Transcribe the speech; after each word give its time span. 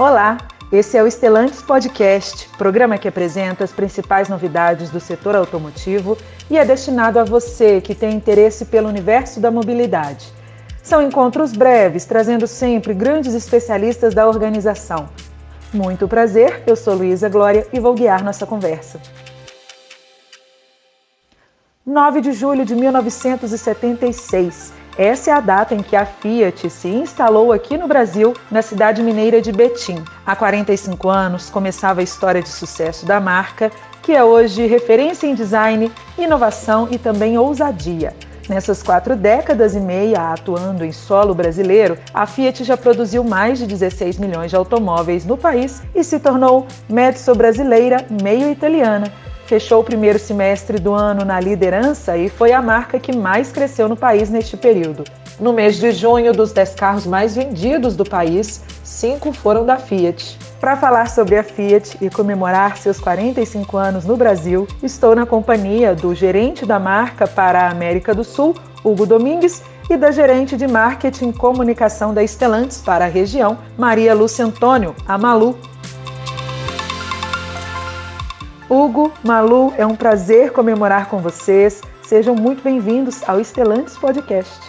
Olá, 0.00 0.38
esse 0.72 0.96
é 0.96 1.02
o 1.02 1.06
Estelantes 1.06 1.60
Podcast, 1.60 2.48
programa 2.56 2.96
que 2.96 3.06
apresenta 3.06 3.64
as 3.64 3.70
principais 3.70 4.30
novidades 4.30 4.88
do 4.88 4.98
setor 4.98 5.36
automotivo 5.36 6.16
e 6.48 6.56
é 6.56 6.64
destinado 6.64 7.18
a 7.18 7.24
você 7.24 7.82
que 7.82 7.94
tem 7.94 8.14
interesse 8.14 8.64
pelo 8.64 8.88
universo 8.88 9.40
da 9.40 9.50
mobilidade. 9.50 10.32
São 10.82 11.02
encontros 11.02 11.52
breves, 11.52 12.06
trazendo 12.06 12.46
sempre 12.46 12.94
grandes 12.94 13.34
especialistas 13.34 14.14
da 14.14 14.26
organização. 14.26 15.06
Muito 15.70 16.08
prazer, 16.08 16.62
eu 16.66 16.76
sou 16.76 16.94
Luísa 16.94 17.28
Glória 17.28 17.66
e 17.70 17.78
vou 17.78 17.92
guiar 17.92 18.24
nossa 18.24 18.46
conversa. 18.46 18.98
9 21.84 22.22
de 22.22 22.32
julho 22.32 22.64
de 22.64 22.74
1976. 22.74 24.79
Essa 24.98 25.30
é 25.30 25.34
a 25.34 25.40
data 25.40 25.74
em 25.74 25.82
que 25.82 25.96
a 25.96 26.04
Fiat 26.04 26.68
se 26.68 26.88
instalou 26.88 27.52
aqui 27.52 27.76
no 27.76 27.86
Brasil, 27.86 28.34
na 28.50 28.60
cidade 28.60 29.02
mineira 29.02 29.40
de 29.40 29.52
Betim. 29.52 30.04
Há 30.26 30.34
45 30.34 31.08
anos 31.08 31.48
começava 31.48 32.00
a 32.00 32.04
história 32.04 32.42
de 32.42 32.48
sucesso 32.48 33.06
da 33.06 33.20
marca, 33.20 33.70
que 34.02 34.12
é 34.12 34.22
hoje 34.22 34.66
referência 34.66 35.26
em 35.26 35.34
design, 35.34 35.90
inovação 36.18 36.88
e 36.90 36.98
também 36.98 37.38
ousadia. 37.38 38.14
Nessas 38.48 38.82
quatro 38.82 39.14
décadas 39.14 39.76
e 39.76 39.80
meia 39.80 40.32
atuando 40.32 40.84
em 40.84 40.90
solo 40.90 41.32
brasileiro, 41.32 41.96
a 42.12 42.26
Fiat 42.26 42.64
já 42.64 42.76
produziu 42.76 43.22
mais 43.22 43.60
de 43.60 43.66
16 43.66 44.18
milhões 44.18 44.50
de 44.50 44.56
automóveis 44.56 45.24
no 45.24 45.36
país 45.36 45.82
e 45.94 46.02
se 46.02 46.18
tornou 46.18 46.66
mezzo 46.88 47.32
brasileira 47.32 48.04
meio 48.22 48.50
italiana. 48.50 49.12
Fechou 49.50 49.80
o 49.80 49.84
primeiro 49.84 50.16
semestre 50.16 50.78
do 50.78 50.94
ano 50.94 51.24
na 51.24 51.40
liderança 51.40 52.16
e 52.16 52.28
foi 52.28 52.52
a 52.52 52.62
marca 52.62 53.00
que 53.00 53.10
mais 53.10 53.50
cresceu 53.50 53.88
no 53.88 53.96
país 53.96 54.30
neste 54.30 54.56
período. 54.56 55.02
No 55.40 55.52
mês 55.52 55.74
de 55.74 55.90
junho, 55.90 56.32
dos 56.32 56.52
10 56.52 56.76
carros 56.76 57.04
mais 57.04 57.34
vendidos 57.34 57.96
do 57.96 58.04
país, 58.04 58.62
cinco 58.84 59.32
foram 59.32 59.66
da 59.66 59.76
Fiat. 59.76 60.38
Para 60.60 60.76
falar 60.76 61.10
sobre 61.10 61.36
a 61.36 61.42
Fiat 61.42 61.98
e 62.00 62.08
comemorar 62.08 62.76
seus 62.76 63.00
45 63.00 63.76
anos 63.76 64.04
no 64.04 64.16
Brasil, 64.16 64.68
estou 64.84 65.16
na 65.16 65.26
companhia 65.26 65.96
do 65.96 66.14
gerente 66.14 66.64
da 66.64 66.78
marca 66.78 67.26
para 67.26 67.62
a 67.62 67.70
América 67.72 68.14
do 68.14 68.22
Sul, 68.22 68.54
Hugo 68.84 69.04
Domingues, 69.04 69.64
e 69.90 69.96
da 69.96 70.12
gerente 70.12 70.56
de 70.56 70.68
marketing 70.68 71.30
e 71.30 71.32
comunicação 71.32 72.14
da 72.14 72.22
Estelantes 72.22 72.80
para 72.80 73.06
a 73.06 73.08
região, 73.08 73.58
Maria 73.76 74.14
Lúcia 74.14 74.44
Antônio, 74.44 74.94
a 75.04 75.18
Malu. 75.18 75.58
Hugo, 78.70 79.12
Malu, 79.24 79.74
é 79.76 79.84
um 79.84 79.96
prazer 79.96 80.52
comemorar 80.52 81.08
com 81.08 81.18
vocês. 81.18 81.80
Sejam 82.04 82.36
muito 82.36 82.62
bem-vindos 82.62 83.20
ao 83.28 83.40
Estelantes 83.40 83.98
Podcast. 83.98 84.60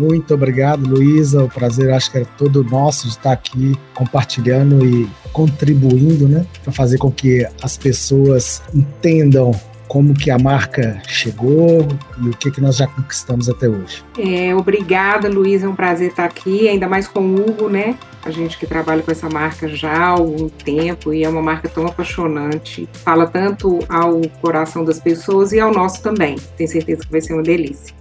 Muito 0.00 0.34
obrigado, 0.34 0.84
Luísa. 0.84 1.44
O 1.44 1.48
prazer 1.48 1.92
acho 1.92 2.10
que 2.10 2.18
é 2.18 2.24
todo 2.36 2.64
nosso 2.64 3.04
de 3.04 3.10
estar 3.10 3.30
aqui 3.30 3.78
compartilhando 3.94 4.84
e 4.84 5.08
contribuindo, 5.32 6.26
né, 6.26 6.44
para 6.64 6.72
fazer 6.72 6.98
com 6.98 7.12
que 7.12 7.46
as 7.62 7.76
pessoas 7.76 8.60
entendam 8.74 9.52
como 9.94 10.12
que 10.12 10.28
a 10.28 10.36
marca 10.36 11.00
chegou 11.06 11.86
e 12.20 12.28
o 12.28 12.36
que, 12.36 12.50
que 12.50 12.60
nós 12.60 12.74
já 12.74 12.84
conquistamos 12.84 13.48
até 13.48 13.68
hoje. 13.68 14.04
É, 14.18 14.52
obrigada, 14.52 15.28
Luísa, 15.28 15.66
é 15.66 15.68
um 15.68 15.76
prazer 15.76 16.10
estar 16.10 16.24
aqui, 16.24 16.68
ainda 16.68 16.88
mais 16.88 17.06
com 17.06 17.20
o 17.20 17.34
Hugo, 17.36 17.68
né? 17.68 17.96
A 18.24 18.30
gente 18.32 18.58
que 18.58 18.66
trabalha 18.66 19.04
com 19.04 19.12
essa 19.12 19.30
marca 19.30 19.68
já 19.68 19.92
há 19.92 20.08
algum 20.08 20.48
tempo 20.48 21.14
e 21.14 21.22
é 21.22 21.28
uma 21.28 21.40
marca 21.40 21.68
tão 21.68 21.86
apaixonante, 21.86 22.88
fala 23.04 23.28
tanto 23.28 23.78
ao 23.88 24.20
coração 24.40 24.84
das 24.84 24.98
pessoas 24.98 25.52
e 25.52 25.60
ao 25.60 25.72
nosso 25.72 26.02
também. 26.02 26.40
Tenho 26.56 26.68
certeza 26.68 27.04
que 27.04 27.12
vai 27.12 27.20
ser 27.20 27.34
uma 27.34 27.44
delícia. 27.44 27.94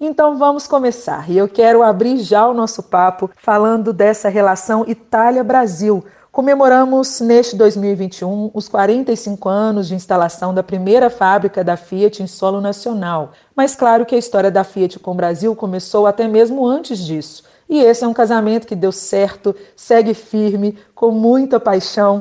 Então 0.00 0.38
vamos 0.38 0.66
começar. 0.66 1.30
E 1.30 1.36
eu 1.36 1.48
quero 1.48 1.82
abrir 1.82 2.18
já 2.18 2.46
o 2.46 2.54
nosso 2.54 2.82
papo 2.82 3.30
falando 3.36 3.92
dessa 3.92 4.30
relação 4.30 4.86
Itália-Brasil. 4.88 6.02
Comemoramos 6.36 7.18
neste 7.22 7.56
2021 7.56 8.50
os 8.52 8.68
45 8.68 9.48
anos 9.48 9.88
de 9.88 9.94
instalação 9.94 10.52
da 10.52 10.62
primeira 10.62 11.08
fábrica 11.08 11.64
da 11.64 11.78
Fiat 11.78 12.22
em 12.22 12.26
solo 12.26 12.60
nacional. 12.60 13.32
Mas 13.56 13.74
claro 13.74 14.04
que 14.04 14.14
a 14.14 14.18
história 14.18 14.50
da 14.50 14.62
Fiat 14.62 14.98
com 14.98 15.12
o 15.12 15.14
Brasil 15.14 15.56
começou 15.56 16.06
até 16.06 16.28
mesmo 16.28 16.66
antes 16.66 16.98
disso. 16.98 17.42
E 17.66 17.78
esse 17.80 18.04
é 18.04 18.06
um 18.06 18.12
casamento 18.12 18.66
que 18.66 18.76
deu 18.76 18.92
certo, 18.92 19.56
segue 19.74 20.12
firme, 20.12 20.76
com 20.94 21.10
muita 21.10 21.58
paixão. 21.58 22.20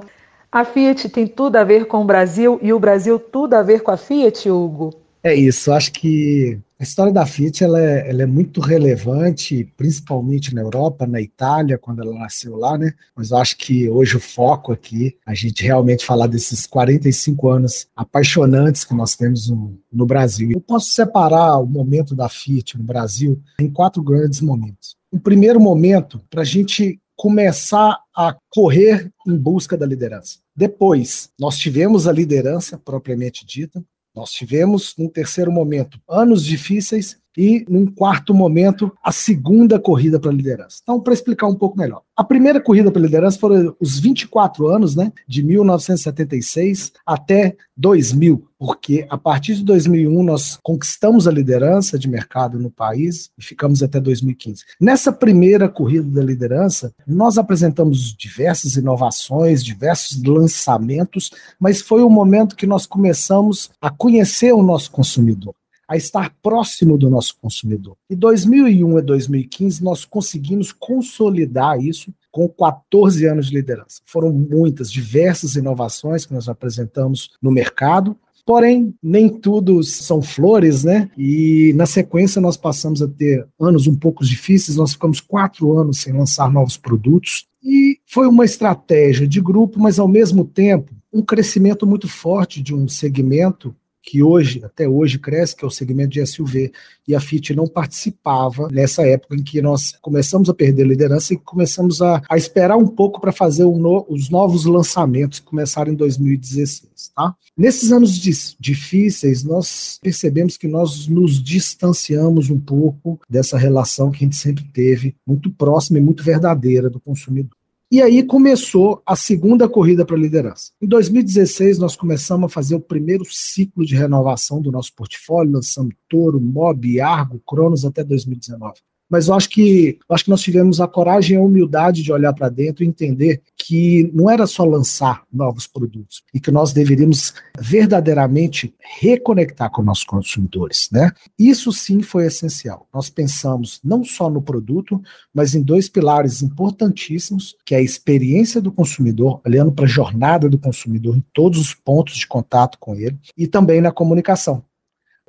A 0.49 0.63
Fiat 0.63 1.09
tem 1.09 1.27
tudo 1.27 1.57
a 1.57 1.65
ver 1.65 1.85
com 1.85 2.01
o 2.01 2.05
Brasil 2.05 2.57
e 2.61 2.71
o 2.71 2.79
Brasil 2.79 3.19
tudo 3.19 3.55
a 3.55 3.61
ver 3.61 3.81
com 3.81 3.91
a 3.91 3.97
Fiat, 3.97 4.49
Hugo? 4.49 4.93
É 5.21 5.35
isso, 5.35 5.73
acho 5.73 5.91
que 5.91 6.57
a 6.77 6.83
história 6.83 7.11
da 7.11 7.25
Fiat 7.25 7.63
ela 7.63 7.79
é, 7.79 8.09
ela 8.09 8.23
é, 8.23 8.25
muito 8.25 8.59
relevante, 8.59 9.63
principalmente 9.77 10.53
na 10.53 10.61
Europa, 10.61 11.07
na 11.07 11.21
Itália, 11.21 11.77
quando 11.77 12.01
ela 12.01 12.13
nasceu 12.13 12.57
lá, 12.57 12.77
né? 12.77 12.93
Mas 13.15 13.31
eu 13.31 13.37
acho 13.37 13.57
que 13.57 13.89
hoje 13.89 14.17
o 14.17 14.19
foco 14.19 14.73
aqui, 14.73 15.17
a 15.25 15.33
gente 15.33 15.63
realmente 15.63 16.05
falar 16.05 16.27
desses 16.27 16.67
45 16.67 17.49
anos 17.49 17.87
apaixonantes 17.95 18.83
que 18.83 18.93
nós 18.93 19.15
temos 19.15 19.49
no, 19.49 19.79
no 19.91 20.05
Brasil. 20.05 20.51
Eu 20.51 20.61
posso 20.61 20.91
separar 20.91 21.57
o 21.59 21.65
momento 21.65 22.13
da 22.13 22.27
Fiat 22.27 22.77
no 22.77 22.83
Brasil 22.83 23.41
em 23.59 23.69
quatro 23.69 24.03
grandes 24.03 24.41
momentos. 24.41 24.95
O 25.09 25.19
primeiro 25.19 25.61
momento, 25.61 26.21
para 26.29 26.41
a 26.41 26.45
gente 26.45 26.99
começar 27.15 27.97
a 28.13 28.35
correr 28.49 29.09
em 29.25 29.37
busca 29.37 29.77
da 29.77 29.85
liderança. 29.85 30.39
Depois, 30.55 31.29
nós 31.39 31.57
tivemos 31.57 32.07
a 32.07 32.11
liderança 32.11 32.77
propriamente 32.77 33.45
dita, 33.45 33.83
nós 34.15 34.31
tivemos, 34.31 34.95
num 34.97 35.09
terceiro 35.09 35.51
momento, 35.51 35.99
anos 36.07 36.43
difíceis 36.43 37.19
e, 37.37 37.65
num 37.69 37.85
quarto 37.85 38.33
momento, 38.33 38.91
a 39.03 39.11
segunda 39.11 39.79
corrida 39.79 40.19
para 40.19 40.31
liderança. 40.31 40.79
Então, 40.81 40.99
para 40.99 41.13
explicar 41.13 41.47
um 41.47 41.55
pouco 41.55 41.77
melhor. 41.77 42.01
A 42.15 42.23
primeira 42.23 42.61
corrida 42.61 42.89
para 42.91 43.01
liderança 43.01 43.37
foram 43.37 43.75
os 43.79 43.99
24 43.99 44.67
anos, 44.67 44.95
né, 44.95 45.11
de 45.27 45.43
1976 45.43 46.93
até 47.05 47.57
2000, 47.75 48.47
porque 48.57 49.05
a 49.09 49.17
partir 49.17 49.55
de 49.55 49.65
2001 49.65 50.23
nós 50.23 50.57
conquistamos 50.63 51.27
a 51.27 51.31
liderança 51.31 51.99
de 51.99 52.07
mercado 52.07 52.57
no 52.57 52.71
país 52.71 53.29
e 53.37 53.43
ficamos 53.43 53.83
até 53.83 53.99
2015. 53.99 54.63
Nessa 54.79 55.11
primeira 55.11 55.67
corrida 55.67 56.09
da 56.09 56.23
liderança, 56.23 56.93
nós 57.05 57.37
apresentamos 57.37 58.15
diversas 58.15 58.77
inovações, 58.77 59.63
diversos 59.63 60.23
lançamentos, 60.23 61.31
mas 61.59 61.81
foi 61.81 62.01
o 62.01 62.09
momento 62.09 62.55
que 62.55 62.65
nós 62.65 62.85
começamos 62.85 63.69
a 63.81 63.89
conhecer 63.89 64.53
o 64.53 64.63
nosso 64.63 64.89
consumidor 64.89 65.53
a 65.87 65.95
estar 65.95 66.33
próximo 66.41 66.97
do 66.97 67.09
nosso 67.09 67.37
consumidor. 67.39 67.95
De 68.09 68.15
2001 68.15 68.97
a 68.97 69.01
2015, 69.01 69.83
nós 69.83 70.05
conseguimos 70.05 70.71
consolidar 70.71 71.79
isso 71.79 72.13
com 72.31 72.49
14 72.49 73.25
anos 73.25 73.47
de 73.47 73.55
liderança. 73.55 74.01
Foram 74.05 74.31
muitas, 74.33 74.91
diversas 74.91 75.55
inovações 75.55 76.25
que 76.25 76.33
nós 76.33 76.49
apresentamos 76.49 77.31
no 77.41 77.51
mercado, 77.51 78.17
Porém, 78.45 78.93
nem 79.01 79.27
tudo 79.27 79.81
são 79.83 80.21
flores, 80.21 80.83
né? 80.83 81.09
E 81.17 81.73
na 81.75 81.87
sequência 81.87 82.39
nós 82.39 82.55
passamos 82.55 83.01
a 83.01 83.07
ter 83.07 83.47
anos 83.59 83.87
um 83.87 83.95
pouco 83.95 84.23
difíceis, 84.23 84.77
nós 84.77 84.93
ficamos 84.93 85.19
quatro 85.19 85.75
anos 85.75 86.01
sem 86.01 86.13
lançar 86.13 86.51
novos 86.51 86.77
produtos. 86.77 87.47
E 87.63 87.97
foi 88.05 88.27
uma 88.27 88.45
estratégia 88.45 89.27
de 89.27 89.41
grupo, 89.41 89.79
mas 89.79 89.97
ao 89.97 90.07
mesmo 90.07 90.45
tempo 90.45 90.93
um 91.11 91.23
crescimento 91.23 91.87
muito 91.87 92.07
forte 92.07 92.61
de 92.61 92.75
um 92.75 92.87
segmento 92.87 93.75
que 94.05 94.21
hoje, 94.21 94.63
até 94.63 94.87
hoje, 94.87 95.17
cresce, 95.17 95.55
que 95.55 95.65
é 95.65 95.67
o 95.67 95.71
segmento 95.71 96.09
de 96.09 96.25
SUV, 96.25 96.71
e 97.07 97.15
a 97.15 97.19
Fiat 97.19 97.55
não 97.55 97.65
participava 97.65 98.67
nessa 98.71 99.05
época 99.05 99.35
em 99.35 99.43
que 99.43 99.61
nós 99.61 99.93
começamos 100.01 100.47
a 100.47 100.53
perder 100.53 100.85
liderança 100.85 101.33
e 101.33 101.37
começamos 101.37 102.01
a, 102.01 102.21
a 102.29 102.37
esperar 102.37 102.77
um 102.77 102.87
pouco 102.87 103.19
para 103.19 103.31
fazer 103.31 103.63
no, 103.63 104.05
os 104.07 104.29
novos 104.29 104.65
lançamentos 104.65 105.39
que 105.39 105.45
começaram 105.45 105.91
em 105.91 105.95
2016. 105.95 107.11
Tá? 107.15 107.35
Nesses 107.57 107.91
anos 107.91 108.11
difíceis, 108.59 109.43
nós 109.43 109.99
percebemos 110.01 110.55
que 110.55 110.67
nós 110.67 111.07
nos 111.07 111.43
distanciamos 111.43 112.49
um 112.49 112.59
pouco 112.59 113.19
dessa 113.29 113.57
relação 113.57 114.11
que 114.11 114.23
a 114.23 114.27
gente 114.27 114.35
sempre 114.35 114.63
teve, 114.65 115.15
muito 115.25 115.49
próxima 115.49 115.97
e 115.97 116.01
muito 116.01 116.23
verdadeira 116.23 116.89
do 116.89 116.99
consumidor. 116.99 117.54
E 117.91 118.01
aí 118.01 118.23
começou 118.23 119.01
a 119.05 119.15
segunda 119.15 119.69
corrida 119.69 120.03
para 120.03 120.15
a 120.15 120.19
liderança. 120.19 120.71
Em 120.81 120.87
2016, 120.87 121.77
nós 121.77 121.95
começamos 121.95 122.45
a 122.45 122.53
fazer 122.53 122.75
o 122.75 122.79
primeiro 122.79 123.23
ciclo 123.25 123.85
de 123.85 123.95
renovação 123.95 124.59
do 124.59 124.71
nosso 124.71 124.93
portfólio, 124.95 125.53
lançando 125.53 125.95
Toro, 126.09 126.41
Mob, 126.41 126.99
Argo, 126.99 127.41
Cronos 127.45 127.85
até 127.85 128.03
2019 128.03 128.73
mas 129.09 129.27
eu 129.27 129.33
acho 129.33 129.49
que 129.49 129.97
eu 130.09 130.15
acho 130.15 130.25
que 130.25 130.29
nós 130.29 130.41
tivemos 130.41 130.81
a 130.81 130.87
coragem 130.87 131.35
e 131.35 131.39
a 131.39 131.43
humildade 131.43 132.03
de 132.03 132.11
olhar 132.11 132.33
para 132.33 132.49
dentro 132.49 132.83
e 132.83 132.87
entender 132.87 133.41
que 133.55 134.11
não 134.13 134.29
era 134.29 134.45
só 134.45 134.63
lançar 134.63 135.23
novos 135.31 135.67
produtos 135.67 136.23
e 136.33 136.39
que 136.39 136.51
nós 136.51 136.71
deveríamos 136.71 137.33
verdadeiramente 137.59 138.73
reconectar 138.99 139.71
com 139.71 139.81
nossos 139.81 140.03
consumidores, 140.03 140.89
né? 140.91 141.11
Isso 141.37 141.71
sim 141.71 142.01
foi 142.01 142.27
essencial. 142.27 142.87
Nós 142.93 143.09
pensamos 143.09 143.79
não 143.83 144.03
só 144.03 144.29
no 144.29 144.41
produto, 144.41 145.01
mas 145.33 145.55
em 145.55 145.61
dois 145.61 145.89
pilares 145.89 146.41
importantíssimos, 146.41 147.55
que 147.65 147.73
é 147.73 147.79
a 147.79 147.81
experiência 147.81 148.61
do 148.61 148.71
consumidor, 148.71 149.41
olhando 149.45 149.71
para 149.71 149.85
a 149.85 149.89
jornada 149.89 150.49
do 150.49 150.59
consumidor 150.59 151.17
em 151.17 151.23
todos 151.33 151.59
os 151.59 151.73
pontos 151.73 152.17
de 152.17 152.27
contato 152.27 152.77
com 152.79 152.95
ele, 152.95 153.17
e 153.37 153.47
também 153.47 153.81
na 153.81 153.91
comunicação. 153.91 154.63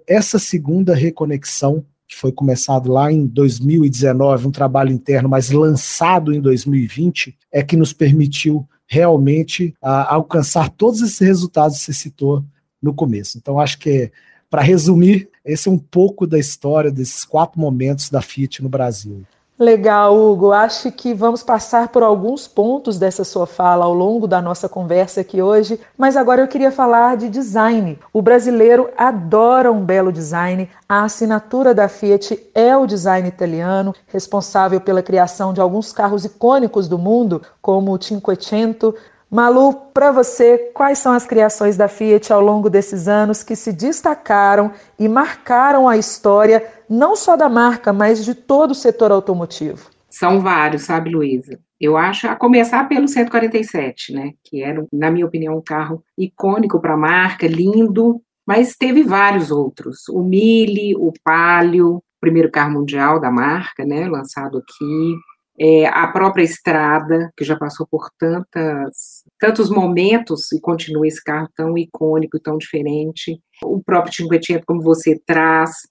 Essa 0.07 0.39
segunda 0.39 0.95
reconexão 0.95 1.85
que 2.07 2.17
foi 2.17 2.31
começado 2.31 2.91
lá 2.91 3.11
em 3.11 3.27
2019, 3.27 4.47
um 4.47 4.51
trabalho 4.51 4.93
interno, 4.93 5.29
mas 5.29 5.51
lançado 5.51 6.33
em 6.33 6.41
2020, 6.41 7.37
é 7.51 7.63
que 7.63 7.77
nos 7.77 7.93
permitiu 7.93 8.67
realmente 8.87 9.75
a, 9.83 10.15
alcançar 10.15 10.71
todos 10.71 11.01
esses 11.01 11.19
resultados 11.19 11.79
que 11.79 11.85
você 11.85 11.93
citou 11.93 12.45
no 12.81 12.95
começo. 12.95 13.37
Então, 13.39 13.59
acho 13.59 13.79
que, 13.79 14.11
para 14.49 14.63
resumir, 14.63 15.29
esse 15.45 15.69
é 15.69 15.73
um 15.73 15.79
pouco 15.79 16.27
da 16.27 16.39
história 16.39 16.91
desses 16.91 17.25
quatro 17.25 17.61
momentos 17.61 18.09
da 18.11 18.23
Fiat 18.23 18.63
no 18.63 18.69
Brasil. 18.69 19.25
Legal, 19.59 20.15
Hugo. 20.15 20.53
Acho 20.53 20.93
que 20.93 21.15
vamos 21.15 21.43
passar 21.43 21.89
por 21.89 22.03
alguns 22.03 22.47
pontos 22.47 22.99
dessa 22.99 23.25
sua 23.25 23.47
fala 23.47 23.87
ao 23.87 23.95
longo 23.95 24.27
da 24.27 24.43
nossa 24.43 24.69
conversa 24.69 25.23
aqui 25.23 25.41
hoje, 25.41 25.81
mas 25.97 26.15
agora 26.15 26.43
eu 26.43 26.49
queria 26.49 26.71
falar 26.71 27.17
de 27.17 27.31
design. 27.31 27.99
O 28.13 28.21
brasileiro 28.21 28.91
adora 28.99 29.73
um 29.73 29.83
belo 29.83 30.13
design. 30.13 30.69
A 30.87 31.05
assinatura 31.05 31.75
da 31.75 31.89
Fiat 31.89 32.51
é 32.55 32.77
o 32.77 32.87
design 32.87 33.27
italiano, 33.27 33.95
responsável 34.09 34.79
pela 34.79 35.03
criação 35.03 35.55
de 35.55 35.61
alguns 35.61 35.91
carros 35.91 36.27
icônicos 36.27 36.87
do 36.87 36.99
mundo, 36.99 37.41
como 37.63 37.95
o 37.95 38.03
Cinquecento, 38.03 38.95
Malu, 39.29 39.75
para 39.93 40.13
você, 40.13 40.71
quais 40.73 40.99
são 40.99 41.13
as 41.13 41.27
criações 41.27 41.77
da 41.77 41.89
Fiat 41.89 42.33
ao 42.33 42.41
longo 42.41 42.71
desses 42.71 43.09
anos 43.09 43.43
que 43.43 43.57
se 43.57 43.73
destacaram 43.73 44.71
e 44.97 45.09
marcaram 45.09 45.89
a 45.89 45.97
história 45.97 46.65
não 46.89 47.17
só 47.17 47.37
da 47.37 47.49
marca, 47.49 47.93
mas 47.93 48.25
de 48.25 48.35
todo 48.35 48.71
o 48.73 48.75
setor 48.75 49.11
automotivo? 49.11 49.91
São 50.09 50.41
vários, 50.41 50.83
sabe, 50.83 51.11
Luísa? 51.11 51.59
Eu 51.81 51.97
acho, 51.97 52.27
a 52.27 52.35
começar 52.35 52.89
pelo 52.89 53.07
147, 53.07 54.13
né? 54.13 54.33
Que 54.43 54.63
era, 54.63 54.87
na 54.93 55.11
minha 55.11 55.27
opinião, 55.27 55.57
um 55.57 55.63
carro 55.63 56.03
icônico 56.17 56.81
para 56.81 56.95
a 56.95 56.99
marca, 56.99 57.47
lindo, 57.47 58.23
mas 58.47 58.77
teve 58.77 59.03
vários 59.03 59.51
outros. 59.51 60.09
O 60.09 60.23
Mille, 60.23 60.97
o 60.97 61.13
Palio, 61.23 62.03
primeiro 62.21 62.51
carro 62.51 62.73
mundial 62.73 63.21
da 63.21 63.31
marca, 63.31 63.85
né? 63.85 64.09
Lançado 64.09 64.59
aqui 64.59 65.17
é, 65.59 65.87
a 65.87 66.07
própria 66.09 66.43
estrada, 66.43 67.33
que 67.37 67.45
já 67.45 67.57
passou 67.57 67.87
por 67.87 68.11
tantas, 68.19 69.25
tantos 69.39 69.71
momentos 69.71 70.53
e 70.53 70.61
continua 70.61 71.07
esse 71.07 71.23
carro 71.23 71.49
tão 71.55 71.77
icônico, 71.79 72.39
tão 72.39 72.59
diferente, 72.59 73.41
o 73.65 73.83
próprio 73.83 74.15
Cinquecento, 74.15 74.65
como 74.67 74.83
você 74.83 75.19
traz, 75.27 75.89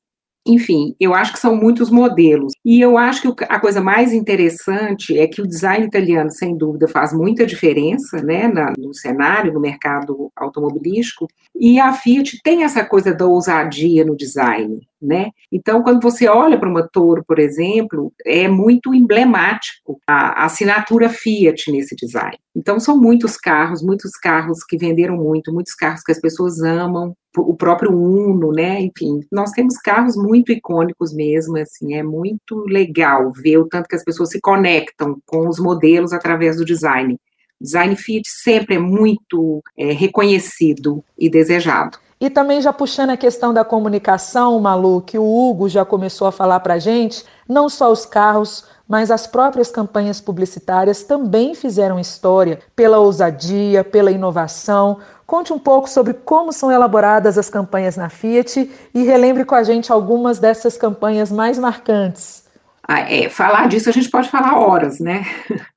enfim, 0.47 0.95
eu 1.00 1.13
acho 1.13 1.33
que 1.33 1.39
são 1.39 1.56
muitos 1.56 1.89
modelos. 1.89 2.53
E 2.63 2.80
eu 2.80 2.97
acho 2.97 3.33
que 3.33 3.45
a 3.50 3.59
coisa 3.59 3.81
mais 3.81 4.13
interessante 4.13 5.18
é 5.18 5.27
que 5.27 5.42
o 5.42 5.47
design 5.47 5.86
italiano, 5.86 6.30
sem 6.30 6.56
dúvida, 6.56 6.88
faz 6.88 7.12
muita 7.13 7.45
diferença 7.45 8.18
né, 8.21 8.51
no 8.77 8.94
cenário, 8.94 9.53
no 9.53 9.59
mercado 9.59 10.31
automobilístico, 10.36 11.27
e 11.56 11.80
a 11.80 11.92
Fiat 11.94 12.39
tem 12.44 12.63
essa 12.63 12.86
coisa 12.86 13.13
da 13.13 13.25
ousadia 13.25 14.06
no 14.06 14.15
design 14.15 14.80
né? 15.06 15.30
Então, 15.52 15.84
quando 15.84 16.02
você 16.02 16.28
olha 16.28 16.57
para 16.57 16.69
uma 16.69 16.88
Toro, 16.88 17.24
por 17.28 17.40
exemplo, 17.40 18.12
é 18.25 18.48
muito 18.48 18.94
emblemático 18.94 20.00
a, 20.07 20.46
assinatura 20.46 21.10
Fiat 21.10 21.72
nesse 21.72 21.96
design. 21.96 22.38
Então, 22.56 22.80
são 22.80 22.98
muitos 22.98 23.38
carros, 23.38 23.81
muitos 23.81 24.12
carros 24.12 24.63
que 24.63 24.78
venderam 24.78 25.18
muito, 25.18 25.54
muitos 25.54 25.74
carros 25.74 26.02
que 26.02 26.12
as 26.12 26.19
pessoas 26.19 26.62
amam, 26.62 27.13
o 27.38 27.56
próprio 27.56 27.92
Uno, 27.92 28.52
né? 28.52 28.81
Enfim, 28.81 29.19
nós 29.31 29.52
temos 29.52 29.78
carros 29.78 30.16
muito 30.16 30.52
icônicos 30.52 31.13
mesmo, 31.13 31.57
assim, 31.57 31.94
é 31.94 32.04
muito 32.04 32.63
legal 32.68 33.31
ver 33.31 33.57
o 33.57 33.68
tanto 33.68 33.90
que 33.90 33.96
as 33.96 34.04
pessoas 34.04 34.30
se 34.30 34.40
conectam 34.40 35.18
com 35.25 35.48
os 35.48 35.60
modelos 35.60 36.13
através 36.13 36.57
do 36.57 36.66
design. 36.66 37.18
Design 37.60 37.96
Fiat 37.96 38.30
sempre 38.30 38.75
é 38.75 38.80
muito 38.80 39.62
é, 39.78 39.92
reconhecido 39.92 41.04
e 41.18 41.30
desejado. 41.30 41.98
E 42.25 42.30
também 42.31 42.60
já 42.60 42.74
puxando 42.74 43.12
a 43.12 43.18
questão 43.18 43.54
da 43.54 43.63
comunicação, 43.63 44.60
Malu, 44.60 45.00
que 45.00 45.16
o 45.16 45.24
Hugo 45.24 45.69
já 45.69 45.86
começou 45.86 46.25
a 46.25 46.31
falar 46.31 46.60
para 46.60 46.74
a 46.74 46.80
gente, 46.80 47.24
não 47.48 47.69
só 47.69 47.92
os 47.92 48.04
carros, 48.04 48.66
mas 48.89 49.12
as 49.12 49.27
próprias 49.27 49.69
campanhas 49.69 50.19
publicitárias 50.19 51.04
também 51.04 51.54
fizeram 51.54 52.00
história 52.00 52.57
pela 52.75 52.98
ousadia, 52.98 53.83
pela 53.83 54.10
inovação. 54.10 54.98
Conte 55.27 55.54
um 55.54 55.60
pouco 55.60 55.88
sobre 55.88 56.16
como 56.16 56.51
são 56.51 56.72
elaboradas 56.72 57.38
as 57.38 57.48
campanhas 57.48 57.95
na 57.95 58.10
Fiat 58.10 58.71
e 58.92 59.04
relembre 59.04 59.45
com 59.45 59.54
a 59.54 59.62
gente 59.62 59.92
algumas 59.92 60.39
dessas 60.39 60.75
campanhas 60.75 61.31
mais 61.31 61.60
marcantes. 61.60 62.44
Ah, 62.88 63.01
é, 63.01 63.30
falar 63.30 63.68
disso 63.68 63.88
a 63.88 63.94
gente 63.94 64.10
pode 64.10 64.30
falar 64.30 64.57
horas, 64.57 65.00
né? 65.00 65.28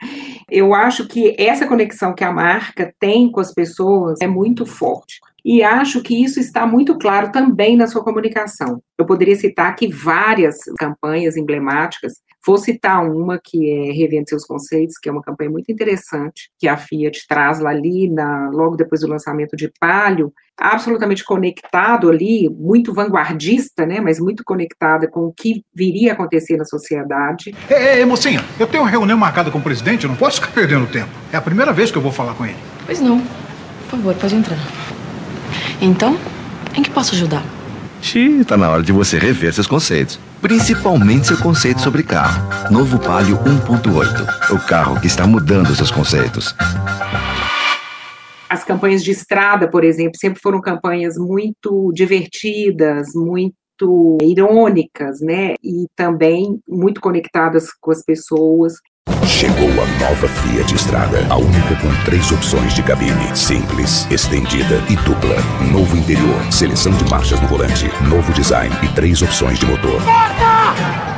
Eu 0.50 0.72
acho 0.72 1.06
que 1.06 1.36
essa 1.38 1.66
conexão 1.66 2.14
que 2.14 2.24
a 2.24 2.32
marca 2.32 2.90
tem 2.98 3.30
com 3.30 3.38
as 3.38 3.52
pessoas 3.52 4.18
é 4.22 4.26
muito 4.26 4.64
forte. 4.64 5.20
E 5.44 5.62
acho 5.62 6.02
que 6.02 6.22
isso 6.22 6.40
está 6.40 6.66
muito 6.66 6.98
claro 6.98 7.30
também 7.30 7.76
na 7.76 7.86
sua 7.86 8.02
comunicação. 8.02 8.82
Eu 8.98 9.06
poderia 9.06 9.36
citar 9.36 9.70
aqui 9.70 9.86
várias 9.86 10.58
campanhas 10.78 11.36
emblemáticas. 11.36 12.14
Vou 12.46 12.58
citar 12.58 13.04
uma 13.04 13.38
que 13.42 13.70
é 13.70 13.92
Revendo 13.92 14.28
Seus 14.28 14.44
Conceitos, 14.44 14.96
que 15.00 15.08
é 15.08 15.12
uma 15.12 15.22
campanha 15.22 15.50
muito 15.50 15.70
interessante, 15.70 16.50
que 16.58 16.66
a 16.66 16.76
Fiat 16.76 17.26
traz 17.28 17.60
lá 17.60 17.70
ali, 17.70 18.08
na, 18.10 18.48
logo 18.50 18.76
depois 18.76 19.00
do 19.00 19.08
lançamento 19.08 19.56
de 19.56 19.70
Palio, 19.80 20.32
absolutamente 20.56 21.24
conectado 21.24 22.08
ali, 22.08 22.48
muito 22.48 22.92
vanguardista, 22.92 23.86
né, 23.86 24.00
mas 24.00 24.18
muito 24.18 24.42
conectada 24.44 25.08
com 25.08 25.20
o 25.26 25.32
que 25.32 25.62
viria 25.74 26.12
a 26.12 26.14
acontecer 26.14 26.56
na 26.56 26.64
sociedade. 26.64 27.54
Ei, 27.70 27.98
ei, 27.98 28.04
mocinha, 28.04 28.44
eu 28.58 28.66
tenho 28.66 28.82
uma 28.82 28.90
reunião 28.90 29.18
marcada 29.18 29.50
com 29.50 29.58
o 29.58 29.62
presidente, 29.62 30.04
eu 30.04 30.10
não 30.10 30.16
posso 30.16 30.40
ficar 30.40 30.52
perdendo 30.52 30.90
tempo. 30.90 31.10
É 31.32 31.36
a 31.36 31.42
primeira 31.42 31.72
vez 31.72 31.90
que 31.90 31.98
eu 31.98 32.02
vou 32.02 32.12
falar 32.12 32.34
com 32.34 32.44
ele. 32.44 32.56
Pois 32.86 33.00
não. 33.00 33.20
Por 33.20 33.90
favor, 33.90 34.14
pode 34.16 34.34
entrar. 34.34 34.58
Então, 35.80 36.18
em 36.76 36.82
que 36.82 36.90
posso 36.90 37.14
ajudar? 37.14 37.44
Xiii, 38.02 38.44
tá 38.44 38.56
na 38.56 38.68
hora 38.70 38.82
de 38.82 38.92
você 38.92 39.18
rever 39.18 39.52
seus 39.52 39.66
conceitos. 39.66 40.18
Principalmente 40.40 41.28
seu 41.28 41.38
conceito 41.38 41.80
sobre 41.80 42.02
carro. 42.02 42.70
Novo 42.70 42.98
Palio 42.98 43.36
1.8. 43.38 44.54
O 44.54 44.66
carro 44.66 45.00
que 45.00 45.06
está 45.06 45.26
mudando 45.26 45.74
seus 45.74 45.90
conceitos. 45.90 46.54
As 48.48 48.64
campanhas 48.64 49.04
de 49.04 49.10
estrada, 49.10 49.68
por 49.68 49.84
exemplo, 49.84 50.16
sempre 50.16 50.40
foram 50.40 50.60
campanhas 50.60 51.16
muito 51.16 51.92
divertidas, 51.92 53.08
muito 53.14 54.18
irônicas, 54.22 55.20
né? 55.20 55.54
E 55.62 55.86
também 55.94 56.58
muito 56.68 57.00
conectadas 57.00 57.66
com 57.80 57.90
as 57.90 58.02
pessoas. 58.02 58.74
Chegou 59.38 59.68
a 59.70 59.86
nova 60.00 60.26
Fiat 60.26 60.74
Estrada, 60.74 61.24
a 61.30 61.36
única 61.36 61.76
com 61.76 62.04
três 62.04 62.32
opções 62.32 62.74
de 62.74 62.82
cabine: 62.82 63.36
simples, 63.36 64.04
estendida 64.10 64.82
e 64.90 64.96
dupla. 64.96 65.36
Novo 65.70 65.96
interior, 65.96 66.52
seleção 66.52 66.90
de 66.90 67.08
marchas 67.08 67.40
no 67.40 67.46
volante, 67.46 67.88
novo 68.08 68.32
design 68.32 68.74
e 68.82 68.88
três 68.94 69.22
opções 69.22 69.60
de 69.60 69.66
motor. 69.66 70.02
Porta! 70.02 70.74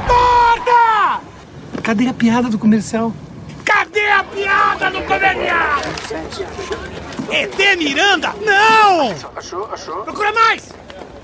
Porta! 0.06 1.20
Cadê 1.82 2.08
a 2.08 2.12
piada 2.12 2.50
do 2.50 2.58
comercial? 2.58 3.10
Cadê 3.64 4.10
a 4.10 4.22
piada 4.22 4.90
do 4.90 5.02
comercial? 5.04 5.80
ET 7.30 7.78
Miranda? 7.78 8.34
Não! 8.44 9.12
Achou, 9.34 9.66
achou? 9.72 10.02
Procura 10.02 10.30
mais! 10.32 10.74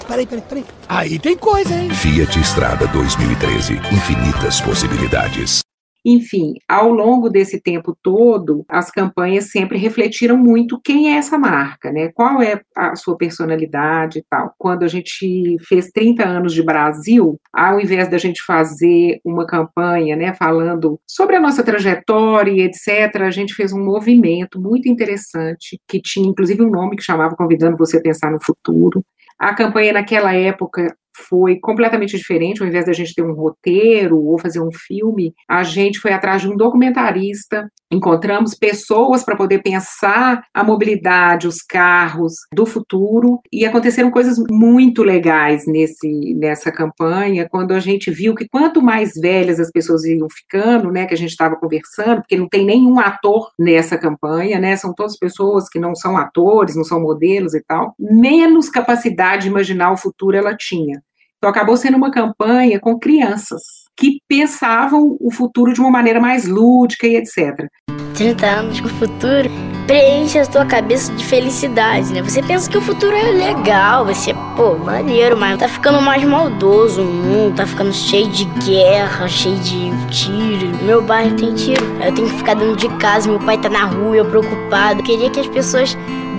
Peraí, 0.08 0.26
peraí, 0.26 0.44
peraí. 0.48 0.64
Aí 0.88 1.18
tem 1.18 1.36
coisa, 1.36 1.74
hein? 1.74 1.90
Fiat 1.90 2.40
Estrada 2.40 2.86
2013. 2.86 3.74
Infinitas 3.92 4.62
possibilidades. 4.62 5.65
Enfim, 6.08 6.54
ao 6.68 6.92
longo 6.92 7.28
desse 7.28 7.60
tempo 7.60 7.96
todo, 8.00 8.64
as 8.68 8.92
campanhas 8.92 9.50
sempre 9.50 9.76
refletiram 9.76 10.36
muito 10.36 10.80
quem 10.80 11.12
é 11.12 11.16
essa 11.16 11.36
marca, 11.36 11.90
né? 11.90 12.12
Qual 12.14 12.40
é 12.40 12.60
a 12.76 12.94
sua 12.94 13.16
personalidade 13.16 14.20
e 14.20 14.24
tal. 14.30 14.54
Quando 14.56 14.84
a 14.84 14.88
gente 14.88 15.56
fez 15.68 15.90
30 15.90 16.24
anos 16.24 16.54
de 16.54 16.62
Brasil, 16.62 17.40
ao 17.52 17.80
invés 17.80 18.08
da 18.08 18.18
gente 18.18 18.40
fazer 18.40 19.18
uma 19.24 19.44
campanha, 19.44 20.14
né, 20.14 20.32
falando 20.32 21.00
sobre 21.04 21.34
a 21.34 21.40
nossa 21.40 21.64
trajetória 21.64 22.52
e 22.52 22.60
etc., 22.60 23.22
a 23.22 23.30
gente 23.32 23.54
fez 23.54 23.72
um 23.72 23.84
movimento 23.84 24.60
muito 24.60 24.88
interessante 24.88 25.80
que 25.88 26.00
tinha 26.00 26.28
inclusive 26.28 26.62
um 26.62 26.70
nome 26.70 26.94
que 26.94 27.02
chamava 27.02 27.34
Convidando 27.34 27.76
Você 27.76 27.96
a 27.96 28.02
Pensar 28.02 28.30
no 28.30 28.38
Futuro. 28.40 29.04
A 29.36 29.54
campanha 29.54 29.92
naquela 29.92 30.32
época 30.32 30.94
foi 31.28 31.58
completamente 31.58 32.16
diferente, 32.16 32.62
ao 32.62 32.68
invés 32.68 32.84
da 32.84 32.92
gente 32.92 33.14
ter 33.14 33.22
um 33.22 33.32
roteiro 33.32 34.18
ou 34.18 34.38
fazer 34.38 34.60
um 34.60 34.70
filme, 34.72 35.32
a 35.48 35.62
gente 35.62 35.98
foi 35.98 36.12
atrás 36.12 36.42
de 36.42 36.48
um 36.48 36.56
documentarista, 36.56 37.70
encontramos 37.90 38.54
pessoas 38.54 39.22
para 39.24 39.36
poder 39.36 39.62
pensar 39.62 40.42
a 40.52 40.64
mobilidade, 40.64 41.46
os 41.46 41.62
carros 41.62 42.34
do 42.52 42.66
futuro, 42.66 43.40
e 43.52 43.64
aconteceram 43.64 44.10
coisas 44.10 44.38
muito 44.50 45.02
legais 45.02 45.66
nesse, 45.66 46.34
nessa 46.34 46.72
campanha, 46.72 47.48
quando 47.48 47.72
a 47.72 47.80
gente 47.80 48.10
viu 48.10 48.34
que 48.34 48.48
quanto 48.48 48.82
mais 48.82 49.12
velhas 49.14 49.60
as 49.60 49.70
pessoas 49.70 50.04
iam 50.04 50.28
ficando, 50.28 50.90
né, 50.90 51.06
que 51.06 51.14
a 51.14 51.16
gente 51.16 51.30
estava 51.30 51.56
conversando, 51.56 52.20
porque 52.20 52.36
não 52.36 52.48
tem 52.48 52.64
nenhum 52.64 52.98
ator 52.98 53.50
nessa 53.58 53.96
campanha, 53.96 54.58
né, 54.58 54.76
são 54.76 54.92
todas 54.92 55.18
pessoas 55.18 55.68
que 55.68 55.78
não 55.78 55.94
são 55.94 56.16
atores, 56.16 56.76
não 56.76 56.84
são 56.84 57.00
modelos 57.00 57.54
e 57.54 57.62
tal, 57.62 57.94
menos 57.98 58.68
capacidade 58.68 59.42
de 59.42 59.48
imaginar 59.48 59.92
o 59.92 59.96
futuro 59.96 60.36
ela 60.36 60.56
tinha. 60.56 61.02
Então, 61.38 61.50
acabou 61.50 61.76
sendo 61.76 61.96
uma 61.96 62.10
campanha 62.10 62.80
com 62.80 62.98
crianças 62.98 63.62
que 63.96 64.20
pensavam 64.28 65.16
o 65.20 65.30
futuro 65.30 65.72
de 65.72 65.80
uma 65.80 65.90
maneira 65.90 66.20
mais 66.20 66.46
lúdica 66.46 67.06
e 67.06 67.16
etc. 67.16 67.66
30 68.14 68.46
anos 68.46 68.80
com 68.80 68.86
o 68.86 68.90
futuro 68.90 69.50
preenche 69.86 70.38
a 70.38 70.46
tua 70.46 70.66
cabeça 70.66 71.12
de 71.12 71.24
felicidade, 71.24 72.12
né? 72.12 72.20
Você 72.22 72.42
pensa 72.42 72.68
que 72.68 72.76
o 72.76 72.80
futuro 72.80 73.14
é 73.14 73.30
legal, 73.30 74.12
ser, 74.14 74.34
pô, 74.56 74.74
maneiro, 74.76 75.36
mas 75.36 75.58
tá 75.58 75.68
ficando 75.68 76.00
mais 76.02 76.24
maldoso 76.24 77.02
o 77.02 77.04
mundo, 77.04 77.54
tá 77.54 77.66
ficando 77.66 77.92
cheio 77.92 78.28
de 78.28 78.44
guerra, 78.64 79.28
cheio 79.28 79.56
de 79.58 79.90
tiro. 80.08 80.76
Meu 80.82 81.02
bairro 81.02 81.36
tem 81.36 81.54
tiro, 81.54 81.84
eu 82.02 82.12
tenho 82.12 82.28
que 82.28 82.36
ficar 82.36 82.54
dentro 82.54 82.76
de 82.76 82.88
casa, 82.96 83.28
meu 83.30 83.38
pai 83.38 83.58
tá 83.58 83.68
na 83.68 83.84
rua, 83.84 84.16
eu 84.16 84.24
preocupado. 84.24 85.00
Eu 85.00 85.04
queria 85.04 85.30
que 85.30 85.40
as 85.40 85.46
pessoas 85.46 85.96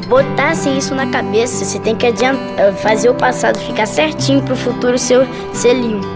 botassem 0.08 0.78
isso 0.78 0.96
na 0.96 1.08
cabeça. 1.08 1.64
Você 1.64 1.80
tem 1.80 1.96
que 1.96 2.08
adiantar, 2.08 2.74
fazer 2.74 3.10
o 3.10 3.16
passado 3.16 3.60
ficar 3.60 3.86
certinho 3.86 4.42
pro 4.42 4.56
futuro 4.56 4.98
seu 4.98 5.26
ser 5.54 5.74
limpo. 5.74 6.08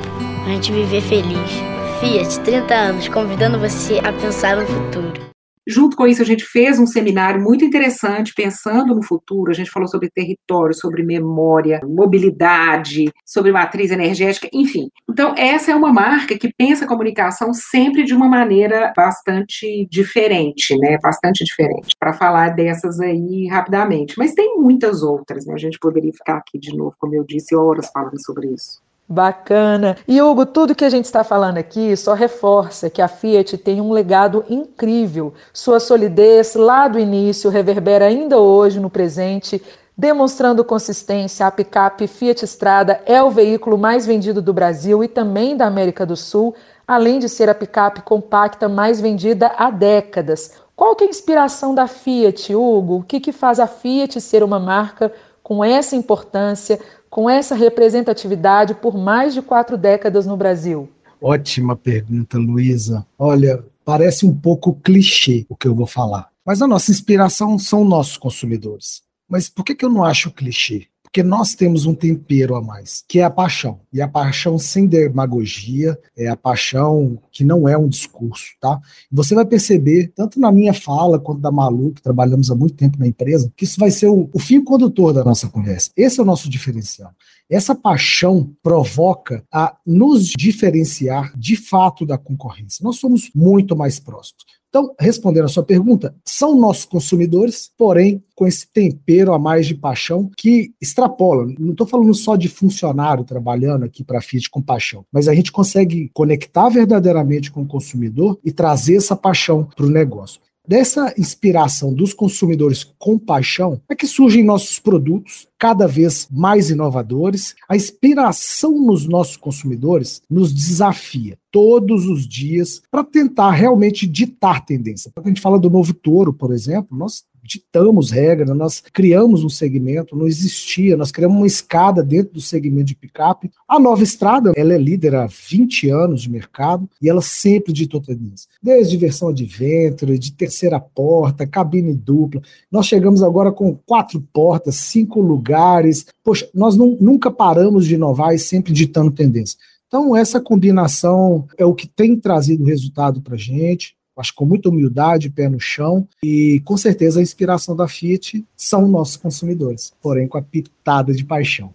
A 0.45 0.49
gente 0.49 0.71
viver 0.71 1.01
feliz. 1.01 1.51
Fiat, 1.99 2.39
30 2.39 2.73
anos, 2.73 3.07
convidando 3.07 3.59
você 3.59 3.99
a 4.03 4.11
pensar 4.11 4.57
no 4.57 4.65
futuro. 4.65 5.30
Junto 5.71 5.95
com 5.95 6.05
isso, 6.05 6.21
a 6.21 6.25
gente 6.25 6.43
fez 6.43 6.77
um 6.77 6.85
seminário 6.85 7.41
muito 7.41 7.63
interessante, 7.63 8.33
pensando 8.35 8.93
no 8.93 9.01
futuro. 9.01 9.51
A 9.51 9.53
gente 9.53 9.71
falou 9.71 9.87
sobre 9.87 10.09
território, 10.09 10.75
sobre 10.75 11.01
memória, 11.01 11.79
mobilidade, 11.85 13.09
sobre 13.25 13.53
matriz 13.53 13.89
energética, 13.89 14.49
enfim. 14.51 14.89
Então, 15.09 15.33
essa 15.37 15.71
é 15.71 15.75
uma 15.75 15.93
marca 15.93 16.37
que 16.37 16.53
pensa 16.53 16.83
a 16.83 16.87
comunicação 16.87 17.53
sempre 17.53 18.03
de 18.03 18.13
uma 18.13 18.27
maneira 18.27 18.91
bastante 18.93 19.87
diferente, 19.89 20.77
né? 20.77 20.97
Bastante 21.01 21.45
diferente. 21.45 21.95
Para 21.97 22.11
falar 22.11 22.49
dessas 22.49 22.99
aí 22.99 23.47
rapidamente. 23.47 24.15
Mas 24.17 24.33
tem 24.33 24.57
muitas 24.57 25.01
outras, 25.01 25.45
né? 25.45 25.53
A 25.53 25.57
gente 25.57 25.79
poderia 25.79 26.11
ficar 26.11 26.35
aqui 26.35 26.59
de 26.59 26.75
novo, 26.75 26.95
como 26.99 27.15
eu 27.15 27.23
disse, 27.23 27.55
horas 27.55 27.89
falando 27.93 28.21
sobre 28.21 28.49
isso. 28.53 28.80
Bacana. 29.11 29.97
E 30.07 30.21
Hugo, 30.21 30.45
tudo 30.45 30.73
que 30.73 30.85
a 30.85 30.89
gente 30.89 31.03
está 31.03 31.21
falando 31.21 31.57
aqui 31.57 31.97
só 31.97 32.13
reforça 32.13 32.89
que 32.89 33.01
a 33.01 33.09
Fiat 33.09 33.57
tem 33.57 33.81
um 33.81 33.91
legado 33.91 34.45
incrível. 34.49 35.33
Sua 35.51 35.81
solidez 35.81 36.55
lá 36.55 36.87
do 36.87 36.97
início 36.97 37.49
reverbera 37.49 38.05
ainda 38.05 38.39
hoje 38.39 38.79
no 38.79 38.89
presente, 38.89 39.61
demonstrando 39.97 40.63
consistência. 40.63 41.45
A 41.45 41.51
picape 41.51 42.07
Fiat 42.07 42.45
Strada 42.45 43.01
é 43.05 43.21
o 43.21 43.29
veículo 43.29 43.77
mais 43.77 44.05
vendido 44.05 44.41
do 44.41 44.53
Brasil 44.53 45.03
e 45.03 45.09
também 45.09 45.57
da 45.57 45.67
América 45.67 46.05
do 46.05 46.15
Sul, 46.15 46.55
além 46.87 47.19
de 47.19 47.27
ser 47.27 47.49
a 47.49 47.53
picape 47.53 48.03
compacta 48.03 48.69
mais 48.69 49.01
vendida 49.01 49.51
há 49.57 49.69
décadas. 49.69 50.53
Qual 50.73 50.95
que 50.95 51.03
é 51.03 51.07
a 51.07 51.09
inspiração 51.09 51.75
da 51.75 51.85
Fiat, 51.85 52.55
Hugo? 52.55 52.99
O 52.99 53.03
que, 53.03 53.19
que 53.19 53.33
faz 53.33 53.59
a 53.59 53.67
Fiat 53.67 54.21
ser 54.21 54.41
uma 54.41 54.57
marca 54.57 55.11
com 55.43 55.63
essa 55.65 55.95
importância, 55.95 56.79
com 57.11 57.29
essa 57.29 57.53
representatividade 57.53 58.73
por 58.73 58.97
mais 58.97 59.33
de 59.33 59.41
quatro 59.41 59.77
décadas 59.77 60.25
no 60.25 60.37
Brasil? 60.37 60.89
Ótima 61.21 61.75
pergunta, 61.75 62.37
Luísa. 62.37 63.05
Olha, 63.19 63.63
parece 63.85 64.25
um 64.25 64.33
pouco 64.33 64.73
clichê 64.81 65.45
o 65.49 65.55
que 65.55 65.67
eu 65.67 65.75
vou 65.75 65.85
falar, 65.85 66.29
mas 66.43 66.61
a 66.61 66.67
nossa 66.67 66.89
inspiração 66.89 67.59
são 67.59 67.83
nossos 67.83 68.17
consumidores. 68.17 69.03
Mas 69.29 69.49
por 69.49 69.63
que, 69.63 69.75
que 69.75 69.83
eu 69.83 69.89
não 69.89 70.03
acho 70.03 70.31
clichê? 70.31 70.87
Porque 71.11 71.23
nós 71.23 71.53
temos 71.53 71.85
um 71.85 71.93
tempero 71.93 72.55
a 72.55 72.61
mais, 72.61 73.03
que 73.05 73.19
é 73.19 73.23
a 73.23 73.29
paixão. 73.29 73.81
E 73.91 74.01
a 74.01 74.07
paixão 74.07 74.57
sem 74.57 74.87
demagogia, 74.87 75.99
é 76.15 76.29
a 76.29 76.37
paixão 76.37 77.19
que 77.29 77.43
não 77.43 77.67
é 77.67 77.77
um 77.77 77.89
discurso, 77.89 78.53
tá? 78.61 78.79
Você 79.11 79.35
vai 79.35 79.43
perceber, 79.43 80.13
tanto 80.15 80.39
na 80.39 80.53
minha 80.53 80.73
fala 80.73 81.19
quanto 81.19 81.41
da 81.41 81.51
Malu, 81.51 81.91
que 81.91 82.01
trabalhamos 82.01 82.49
há 82.49 82.55
muito 82.55 82.75
tempo 82.75 82.97
na 82.97 83.05
empresa, 83.05 83.51
que 83.57 83.65
isso 83.65 83.77
vai 83.77 83.91
ser 83.91 84.07
o, 84.07 84.29
o 84.31 84.39
fio 84.39 84.63
condutor 84.63 85.11
da 85.11 85.21
nossa 85.21 85.49
conversa. 85.49 85.91
Esse 85.97 86.17
é 86.17 86.23
o 86.23 86.25
nosso 86.25 86.49
diferencial. 86.49 87.11
Essa 87.49 87.75
paixão 87.75 88.49
provoca 88.63 89.43
a 89.51 89.75
nos 89.85 90.27
diferenciar 90.29 91.37
de 91.37 91.57
fato 91.57 92.05
da 92.05 92.17
concorrência. 92.17 92.81
Nós 92.85 92.95
somos 92.95 93.29
muito 93.35 93.75
mais 93.75 93.99
próximos. 93.99 94.45
Então, 94.71 94.95
respondendo 94.97 95.43
a 95.43 95.49
sua 95.49 95.63
pergunta, 95.63 96.15
são 96.25 96.57
nossos 96.57 96.85
consumidores, 96.85 97.69
porém 97.77 98.23
com 98.33 98.47
esse 98.47 98.65
tempero 98.71 99.33
a 99.33 99.37
mais 99.37 99.67
de 99.67 99.75
paixão 99.75 100.31
que 100.37 100.73
extrapola. 100.79 101.45
Não 101.59 101.73
estou 101.73 101.85
falando 101.85 102.13
só 102.13 102.37
de 102.37 102.47
funcionário 102.47 103.25
trabalhando 103.25 103.83
aqui 103.83 104.01
para 104.01 104.19
a 104.19 104.21
Fiat 104.21 104.49
com 104.49 104.61
paixão, 104.61 105.05
mas 105.11 105.27
a 105.27 105.35
gente 105.35 105.51
consegue 105.51 106.09
conectar 106.13 106.69
verdadeiramente 106.69 107.51
com 107.51 107.63
o 107.63 107.67
consumidor 107.67 108.39
e 108.45 108.51
trazer 108.51 108.95
essa 108.95 109.15
paixão 109.15 109.67
para 109.75 109.85
o 109.85 109.89
negócio. 109.89 110.39
Dessa 110.67 111.13
inspiração 111.17 111.91
dos 111.91 112.13
consumidores 112.13 112.83
com 112.99 113.17
paixão 113.17 113.81
é 113.89 113.95
que 113.95 114.05
surgem 114.05 114.43
nossos 114.43 114.77
produtos 114.77 115.47
cada 115.57 115.87
vez 115.87 116.27
mais 116.31 116.69
inovadores. 116.69 117.55
A 117.67 117.75
inspiração 117.75 118.79
nos 118.79 119.07
nossos 119.07 119.35
consumidores 119.37 120.21
nos 120.29 120.53
desafia 120.53 121.37
todos 121.51 122.05
os 122.05 122.27
dias 122.27 122.81
para 122.91 123.03
tentar 123.03 123.51
realmente 123.51 124.07
ditar 124.07 124.63
tendência. 124.63 125.11
Quando 125.13 125.25
a 125.25 125.29
gente 125.29 125.41
fala 125.41 125.59
do 125.59 125.69
novo 125.69 125.93
touro, 125.93 126.31
por 126.31 126.53
exemplo, 126.53 126.95
nós 126.95 127.23
ditamos 127.43 128.11
regra, 128.11 128.53
nós 128.53 128.81
criamos 128.93 129.43
um 129.43 129.49
segmento, 129.49 130.15
não 130.15 130.27
existia, 130.27 130.95
nós 130.95 131.11
criamos 131.11 131.37
uma 131.37 131.47
escada 131.47 132.03
dentro 132.03 132.33
do 132.33 132.41
segmento 132.41 132.85
de 132.85 132.95
picape. 132.95 133.51
A 133.67 133.79
nova 133.79 134.03
estrada, 134.03 134.51
ela 134.55 134.73
é 134.73 134.77
líder 134.77 135.15
há 135.15 135.27
20 135.27 135.89
anos 135.89 136.21
de 136.21 136.29
mercado 136.29 136.89
e 137.01 137.09
ela 137.09 137.21
sempre 137.21 137.73
ditou 137.73 138.01
tendência. 138.01 138.47
Desde 138.61 138.97
versão 138.97 139.29
adventure, 139.29 140.17
de 140.17 140.31
terceira 140.33 140.79
porta, 140.79 141.47
cabine 141.47 141.93
dupla. 141.93 142.41
Nós 142.71 142.85
chegamos 142.85 143.23
agora 143.23 143.51
com 143.51 143.75
quatro 143.85 144.21
portas, 144.33 144.75
cinco 144.75 145.19
lugares. 145.19 146.05
Poxa, 146.23 146.47
nós 146.53 146.75
não, 146.75 146.97
nunca 146.99 147.31
paramos 147.31 147.85
de 147.85 147.95
inovar 147.95 148.33
e 148.33 148.39
sempre 148.39 148.73
ditando 148.73 149.11
tendência. 149.11 149.57
Então, 149.87 150.15
essa 150.15 150.39
combinação 150.39 151.45
é 151.57 151.65
o 151.65 151.75
que 151.75 151.85
tem 151.85 152.17
trazido 152.17 152.63
resultado 152.63 153.21
para 153.21 153.35
a 153.35 153.37
gente 153.37 153.95
acho 154.21 154.33
com 154.33 154.45
muita 154.45 154.69
humildade, 154.69 155.29
pé 155.29 155.49
no 155.49 155.59
chão, 155.59 156.07
e 156.23 156.61
com 156.63 156.77
certeza 156.77 157.19
a 157.19 157.23
inspiração 157.23 157.75
da 157.75 157.87
Fiat 157.87 158.45
são 158.55 158.87
nossos 158.87 159.17
consumidores, 159.17 159.91
porém 160.01 160.27
com 160.27 160.37
a 160.37 160.41
pitada 160.41 161.13
de 161.13 161.25
paixão. 161.25 161.73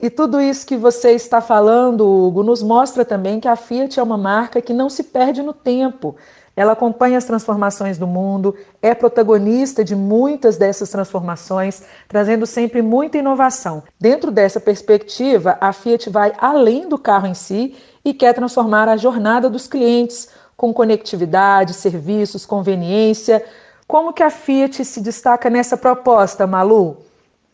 E 0.00 0.08
tudo 0.08 0.40
isso 0.40 0.64
que 0.64 0.76
você 0.76 1.10
está 1.10 1.40
falando, 1.40 2.06
Hugo, 2.06 2.44
nos 2.44 2.62
mostra 2.62 3.04
também 3.04 3.40
que 3.40 3.48
a 3.48 3.56
Fiat 3.56 3.98
é 3.98 4.02
uma 4.02 4.16
marca 4.16 4.62
que 4.62 4.72
não 4.72 4.88
se 4.88 5.02
perde 5.02 5.42
no 5.42 5.52
tempo. 5.52 6.14
Ela 6.54 6.72
acompanha 6.72 7.18
as 7.18 7.24
transformações 7.24 7.98
do 7.98 8.06
mundo, 8.06 8.54
é 8.80 8.94
protagonista 8.94 9.84
de 9.84 9.96
muitas 9.96 10.56
dessas 10.56 10.90
transformações, 10.90 11.82
trazendo 12.08 12.46
sempre 12.46 12.80
muita 12.80 13.18
inovação. 13.18 13.82
Dentro 13.98 14.30
dessa 14.30 14.60
perspectiva, 14.60 15.58
a 15.60 15.72
Fiat 15.72 16.08
vai 16.10 16.32
além 16.38 16.88
do 16.88 16.98
carro 16.98 17.26
em 17.26 17.34
si 17.34 17.74
e 18.04 18.14
quer 18.14 18.34
transformar 18.34 18.88
a 18.88 18.96
jornada 18.96 19.50
dos 19.50 19.66
clientes, 19.66 20.28
com 20.58 20.74
conectividade, 20.74 21.72
serviços, 21.72 22.44
conveniência. 22.44 23.42
Como 23.86 24.12
que 24.12 24.24
a 24.24 24.28
Fiat 24.28 24.84
se 24.84 25.00
destaca 25.00 25.48
nessa 25.48 25.76
proposta, 25.76 26.48
Malu? 26.48 26.98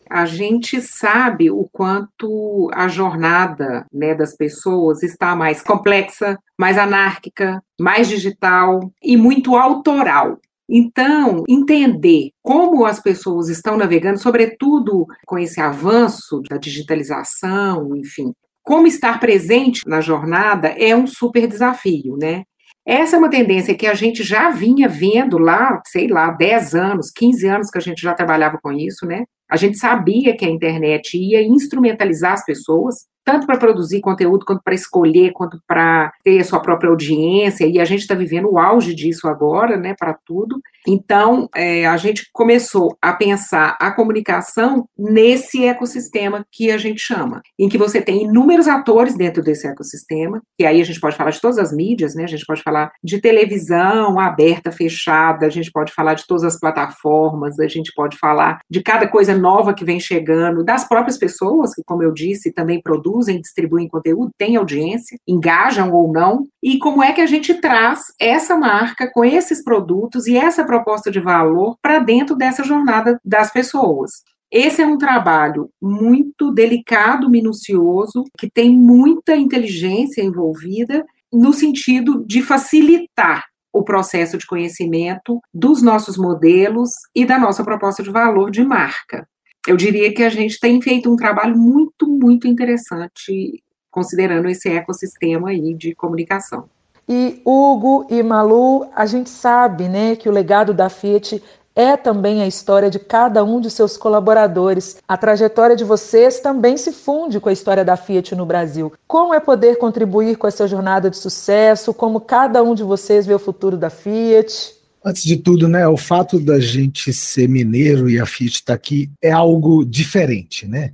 A 0.09 0.25
gente 0.25 0.81
sabe 0.81 1.51
o 1.51 1.69
quanto 1.71 2.69
a 2.73 2.87
jornada 2.87 3.85
né, 3.93 4.15
das 4.15 4.35
pessoas 4.35 5.03
está 5.03 5.35
mais 5.35 5.61
complexa, 5.61 6.37
mais 6.57 6.79
anárquica, 6.79 7.63
mais 7.79 8.07
digital 8.07 8.91
e 9.01 9.15
muito 9.15 9.55
autoral. 9.55 10.39
Então, 10.67 11.43
entender 11.47 12.31
como 12.41 12.85
as 12.85 12.99
pessoas 12.99 13.49
estão 13.49 13.77
navegando, 13.77 14.17
sobretudo 14.17 15.05
com 15.27 15.37
esse 15.37 15.61
avanço 15.61 16.41
da 16.49 16.57
digitalização, 16.57 17.95
enfim, 17.95 18.33
como 18.63 18.87
estar 18.87 19.19
presente 19.19 19.81
na 19.85 20.01
jornada 20.01 20.69
é 20.69 20.95
um 20.95 21.05
super 21.05 21.45
desafio, 21.45 22.17
né? 22.17 22.43
Essa 22.85 23.15
é 23.15 23.19
uma 23.19 23.29
tendência 23.29 23.73
que 23.73 23.87
a 23.87 23.95
gente 23.95 24.21
já 24.21 24.51
vinha 24.51 24.87
vendo 24.87 25.39
lá, 25.39 25.81
sei 25.87 26.07
lá, 26.07 26.29
10 26.29 26.75
anos, 26.75 27.11
15 27.11 27.47
anos 27.47 27.69
que 27.71 27.79
a 27.79 27.81
gente 27.81 27.99
já 27.99 28.13
trabalhava 28.13 28.59
com 28.61 28.71
isso, 28.71 29.07
né? 29.07 29.23
A 29.49 29.57
gente 29.57 29.77
sabia 29.77 30.35
que 30.37 30.45
a 30.45 30.49
internet 30.49 31.17
ia 31.17 31.41
instrumentalizar 31.41 32.33
as 32.33 32.45
pessoas, 32.45 33.05
tanto 33.23 33.47
para 33.47 33.57
produzir 33.57 34.01
conteúdo, 34.01 34.45
quanto 34.45 34.61
para 34.63 34.75
escolher, 34.75 35.31
quanto 35.31 35.59
para 35.67 36.11
ter 36.23 36.39
a 36.39 36.43
sua 36.43 36.59
própria 36.59 36.89
audiência, 36.89 37.65
e 37.65 37.79
a 37.79 37.85
gente 37.85 38.01
está 38.01 38.13
vivendo 38.13 38.51
o 38.51 38.59
auge 38.59 38.93
disso 38.93 39.27
agora, 39.27 39.77
né, 39.77 39.95
para 39.97 40.15
tudo. 40.25 40.59
Então, 40.87 41.49
é, 41.55 41.85
a 41.85 41.97
gente 41.97 42.29
começou 42.31 42.97
a 43.01 43.13
pensar 43.13 43.75
a 43.79 43.91
comunicação 43.91 44.87
nesse 44.97 45.65
ecossistema 45.65 46.45
que 46.51 46.71
a 46.71 46.77
gente 46.77 47.01
chama, 47.01 47.41
em 47.59 47.67
que 47.67 47.77
você 47.77 48.01
tem 48.01 48.23
inúmeros 48.23 48.67
atores 48.67 49.15
dentro 49.15 49.43
desse 49.43 49.67
ecossistema, 49.67 50.41
e 50.59 50.65
aí 50.65 50.81
a 50.81 50.83
gente 50.83 50.99
pode 50.99 51.15
falar 51.15 51.31
de 51.31 51.41
todas 51.41 51.57
as 51.57 51.71
mídias, 51.71 52.15
né, 52.15 52.23
a 52.23 52.27
gente 52.27 52.45
pode 52.45 52.61
falar 52.61 52.91
de 53.03 53.19
televisão 53.19 54.19
aberta, 54.19 54.71
fechada, 54.71 55.45
a 55.45 55.49
gente 55.49 55.71
pode 55.71 55.91
falar 55.91 56.13
de 56.13 56.25
todas 56.27 56.43
as 56.43 56.59
plataformas, 56.59 57.59
a 57.59 57.67
gente 57.67 57.91
pode 57.95 58.17
falar 58.17 58.59
de 58.69 58.81
cada 58.81 59.07
coisa 59.07 59.35
nova 59.35 59.73
que 59.73 59.85
vem 59.85 59.99
chegando, 59.99 60.63
das 60.63 60.87
próprias 60.87 61.17
pessoas, 61.17 61.73
que, 61.73 61.83
como 61.85 62.03
eu 62.03 62.11
disse, 62.11 62.53
também 62.53 62.81
produzem, 62.81 63.41
distribuem 63.41 63.87
conteúdo, 63.87 64.31
têm 64.37 64.55
audiência, 64.55 65.17
engajam 65.27 65.91
ou 65.91 66.11
não, 66.11 66.43
e 66.61 66.77
como 66.79 67.03
é 67.03 67.13
que 67.13 67.21
a 67.21 67.25
gente 67.25 67.53
traz 67.55 67.99
essa 68.19 68.55
marca 68.55 69.09
com 69.13 69.23
esses 69.23 69.63
produtos 69.63 70.27
e 70.27 70.37
essa 70.37 70.63
proposta 70.75 71.09
de 71.09 71.19
valor 71.19 71.77
para 71.81 71.99
dentro 71.99 72.35
dessa 72.35 72.63
jornada 72.63 73.19
das 73.23 73.51
pessoas. 73.51 74.11
Esse 74.51 74.81
é 74.81 74.87
um 74.87 74.97
trabalho 74.97 75.69
muito 75.81 76.51
delicado, 76.51 77.29
minucioso, 77.29 78.23
que 78.37 78.49
tem 78.49 78.71
muita 78.71 79.35
inteligência 79.35 80.21
envolvida 80.21 81.05
no 81.33 81.51
sentido 81.51 82.23
de 82.25 82.41
facilitar 82.41 83.45
o 83.73 83.83
processo 83.83 84.37
de 84.37 84.45
conhecimento 84.45 85.41
dos 85.53 85.81
nossos 85.81 86.17
modelos 86.17 86.91
e 87.13 87.25
da 87.25 87.37
nossa 87.37 87.63
proposta 87.63 88.01
de 88.01 88.09
valor 88.09 88.49
de 88.49 88.63
marca. 88.63 89.27
Eu 89.67 89.75
diria 89.75 90.13
que 90.13 90.23
a 90.23 90.29
gente 90.29 90.59
tem 90.59 90.81
feito 90.81 91.11
um 91.11 91.15
trabalho 91.15 91.57
muito, 91.57 92.07
muito 92.07 92.47
interessante 92.47 93.61
considerando 93.91 94.47
esse 94.47 94.69
ecossistema 94.69 95.49
aí 95.49 95.73
de 95.73 95.95
comunicação. 95.95 96.69
E 97.07 97.41
Hugo 97.45 98.07
e 98.09 98.23
Malu, 98.23 98.87
a 98.95 99.05
gente 99.05 99.29
sabe, 99.29 99.87
né, 99.87 100.15
que 100.15 100.27
o 100.27 100.31
legado 100.31 100.73
da 100.73 100.89
Fiat 100.89 101.41
é 101.75 101.97
também 101.97 102.41
a 102.41 102.47
história 102.47 102.89
de 102.89 102.97
cada 102.97 103.43
um 103.43 103.59
de 103.59 103.69
seus 103.69 103.97
colaboradores. 103.97 104.97
A 105.07 105.17
trajetória 105.17 105.75
de 105.75 105.83
vocês 105.83 106.39
também 106.39 106.77
se 106.77 106.91
funde 106.91 107.39
com 107.39 107.49
a 107.49 107.53
história 107.53 107.83
da 107.83 107.97
Fiat 107.97 108.33
no 108.33 108.45
Brasil. 108.45 108.93
Como 109.05 109.33
é 109.33 109.39
poder 109.39 109.77
contribuir 109.77 110.37
com 110.37 110.47
essa 110.47 110.67
jornada 110.67 111.09
de 111.09 111.17
sucesso? 111.17 111.93
Como 111.93 112.21
cada 112.21 112.63
um 112.63 112.73
de 112.73 112.83
vocês 112.83 113.25
vê 113.25 113.33
o 113.33 113.39
futuro 113.39 113.77
da 113.77 113.89
Fiat? 113.89 114.73
Antes 115.03 115.23
de 115.23 115.37
tudo, 115.37 115.67
né, 115.67 115.87
o 115.87 115.97
fato 115.97 116.39
da 116.39 116.59
gente 116.59 117.13
ser 117.13 117.47
mineiro 117.47 118.09
e 118.09 118.19
a 118.19 118.25
Fiat 118.25 118.53
estar 118.53 118.73
tá 118.73 118.75
aqui 118.75 119.11
é 119.21 119.31
algo 119.31 119.85
diferente, 119.85 120.65
né? 120.65 120.93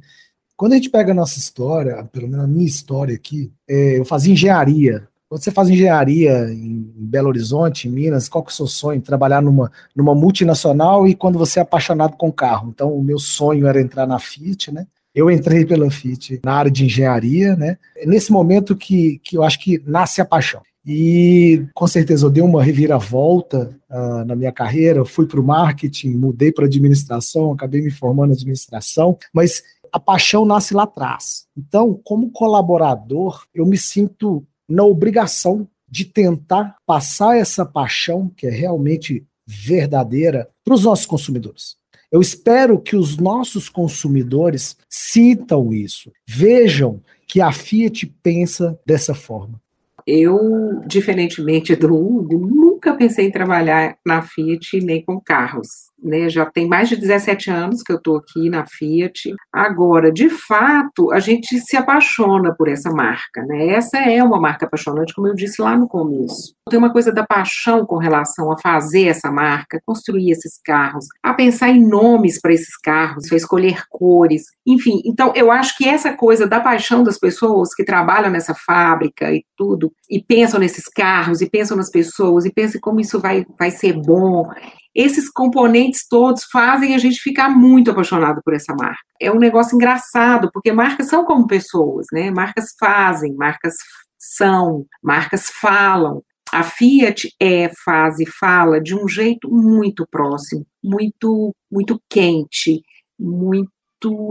Quando 0.57 0.73
a 0.73 0.75
gente 0.75 0.89
pega 0.89 1.11
a 1.11 1.15
nossa 1.15 1.39
história, 1.39 2.03
pelo 2.11 2.27
menos 2.27 2.45
a 2.45 2.47
minha 2.47 2.67
história 2.67 3.15
aqui, 3.15 3.51
é, 3.67 3.97
eu 3.97 4.05
fazia 4.05 4.33
engenharia 4.33 5.07
quando 5.31 5.45
você 5.45 5.51
faz 5.51 5.69
engenharia 5.69 6.51
em 6.51 6.85
Belo 6.93 7.29
Horizonte, 7.29 7.87
em 7.87 7.91
Minas, 7.91 8.27
qual 8.27 8.43
que 8.43 8.51
é 8.51 8.53
o 8.53 8.53
seu 8.53 8.67
sonho? 8.67 9.01
Trabalhar 9.01 9.41
numa, 9.41 9.71
numa 9.95 10.13
multinacional 10.13 11.07
e 11.07 11.15
quando 11.15 11.39
você 11.39 11.59
é 11.59 11.61
apaixonado 11.61 12.17
com 12.17 12.29
carro. 12.29 12.67
Então, 12.67 12.93
o 12.93 13.01
meu 13.01 13.17
sonho 13.17 13.65
era 13.65 13.79
entrar 13.79 14.05
na 14.05 14.19
Fiat, 14.19 14.73
né? 14.73 14.85
Eu 15.15 15.31
entrei 15.31 15.65
pela 15.65 15.89
Fiat 15.89 16.41
na 16.43 16.55
área 16.55 16.69
de 16.69 16.83
engenharia, 16.83 17.55
né? 17.55 17.77
É 17.95 18.05
nesse 18.05 18.29
momento 18.29 18.75
que, 18.75 19.21
que 19.23 19.37
eu 19.37 19.43
acho 19.43 19.57
que 19.61 19.81
nasce 19.87 20.19
a 20.19 20.25
paixão. 20.25 20.61
E 20.85 21.65
com 21.73 21.87
certeza 21.87 22.25
eu 22.25 22.29
dei 22.29 22.43
uma 22.43 22.61
reviravolta 22.61 23.73
uh, 23.89 24.25
na 24.25 24.35
minha 24.35 24.51
carreira, 24.51 25.05
fui 25.05 25.27
para 25.27 25.39
o 25.39 25.43
marketing, 25.43 26.09
mudei 26.09 26.51
para 26.51 26.65
administração, 26.65 27.53
acabei 27.53 27.81
me 27.81 27.89
formando 27.89 28.31
em 28.31 28.35
administração, 28.35 29.17
mas 29.33 29.63
a 29.93 29.99
paixão 29.99 30.45
nasce 30.45 30.73
lá 30.73 30.83
atrás. 30.83 31.45
Então, 31.57 31.97
como 32.03 32.31
colaborador, 32.31 33.45
eu 33.53 33.65
me 33.65 33.77
sinto 33.77 34.45
na 34.71 34.83
obrigação 34.83 35.67
de 35.87 36.05
tentar 36.05 36.77
passar 36.85 37.37
essa 37.37 37.65
paixão, 37.65 38.29
que 38.29 38.47
é 38.47 38.49
realmente 38.49 39.25
verdadeira, 39.45 40.49
para 40.63 40.73
os 40.73 40.85
nossos 40.85 41.05
consumidores. 41.05 41.75
Eu 42.09 42.21
espero 42.21 42.79
que 42.79 42.95
os 42.95 43.17
nossos 43.17 43.67
consumidores 43.67 44.77
sintam 44.89 45.73
isso, 45.73 46.11
vejam 46.25 47.01
que 47.27 47.41
a 47.41 47.51
Fiat 47.51 48.05
pensa 48.23 48.79
dessa 48.85 49.13
forma. 49.13 49.61
Eu, 50.05 50.81
diferentemente 50.87 51.75
do 51.75 51.93
Hugo, 51.93 52.47
nunca 52.47 52.95
pensei 52.95 53.27
em 53.27 53.31
trabalhar 53.31 53.97
na 54.05 54.21
Fiat 54.21 54.79
nem 54.81 55.03
com 55.03 55.19
carros 55.19 55.91
né? 56.03 56.29
Já 56.29 56.45
tem 56.45 56.67
mais 56.67 56.89
de 56.89 56.95
17 56.95 57.49
anos 57.49 57.83
que 57.83 57.91
eu 57.91 57.97
estou 57.97 58.17
aqui 58.17 58.49
na 58.49 58.65
Fiat. 58.65 59.33
Agora, 59.53 60.11
de 60.11 60.29
fato, 60.29 61.11
a 61.11 61.19
gente 61.19 61.59
se 61.59 61.77
apaixona 61.77 62.53
por 62.55 62.67
essa 62.67 62.89
marca, 62.91 63.43
né? 63.45 63.67
Essa 63.67 63.99
é 63.99 64.23
uma 64.23 64.39
marca 64.39 64.65
apaixonante, 64.65 65.13
como 65.13 65.27
eu 65.27 65.35
disse 65.35 65.61
lá 65.61 65.77
no 65.77 65.87
começo. 65.87 66.53
Tem 66.69 66.79
uma 66.79 66.91
coisa 66.91 67.11
da 67.11 67.25
paixão 67.25 67.85
com 67.85 67.97
relação 67.97 68.51
a 68.51 68.57
fazer 68.57 69.07
essa 69.07 69.31
marca, 69.31 69.81
construir 69.85 70.31
esses 70.31 70.59
carros, 70.63 71.05
a 71.23 71.33
pensar 71.33 71.69
em 71.69 71.85
nomes 71.85 72.39
para 72.39 72.53
esses 72.53 72.77
carros, 72.77 73.31
a 73.31 73.35
escolher 73.35 73.83
cores, 73.89 74.43
enfim. 74.65 75.01
Então, 75.05 75.33
eu 75.35 75.51
acho 75.51 75.77
que 75.77 75.87
essa 75.87 76.13
coisa 76.13 76.47
da 76.47 76.59
paixão 76.59 77.03
das 77.03 77.19
pessoas 77.19 77.73
que 77.73 77.83
trabalham 77.83 78.31
nessa 78.31 78.55
fábrica 78.55 79.31
e 79.31 79.43
tudo, 79.57 79.90
e 80.09 80.21
pensam 80.21 80.59
nesses 80.59 80.85
carros, 80.85 81.41
e 81.41 81.49
pensam 81.49 81.77
nas 81.77 81.89
pessoas, 81.89 82.45
e 82.45 82.51
pensam 82.51 82.81
como 82.81 82.99
isso 82.99 83.19
vai, 83.19 83.45
vai 83.57 83.71
ser 83.71 83.93
bom, 83.93 84.45
esses 84.93 85.29
componentes 85.29 86.05
todos 86.07 86.43
fazem 86.51 86.93
a 86.93 86.97
gente 86.97 87.21
ficar 87.21 87.49
muito 87.49 87.91
apaixonado 87.91 88.41
por 88.43 88.53
essa 88.53 88.73
marca. 88.73 88.99
É 89.19 89.31
um 89.31 89.39
negócio 89.39 89.75
engraçado, 89.75 90.49
porque 90.53 90.71
marcas 90.71 91.07
são 91.07 91.23
como 91.23 91.47
pessoas, 91.47 92.07
né? 92.11 92.29
Marcas 92.29 92.75
fazem, 92.77 93.33
marcas 93.33 93.75
são, 94.19 94.85
marcas 95.01 95.45
falam. 95.49 96.21
A 96.51 96.63
Fiat 96.63 97.33
é, 97.39 97.71
faz 97.85 98.19
e 98.19 98.25
fala 98.25 98.81
de 98.81 98.93
um 98.93 99.07
jeito 99.07 99.49
muito 99.49 100.05
próximo, 100.11 100.65
muito, 100.83 101.55
muito 101.71 102.01
quente, 102.09 102.81
muito 103.17 103.71